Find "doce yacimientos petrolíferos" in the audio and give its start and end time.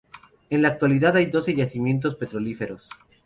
1.27-2.89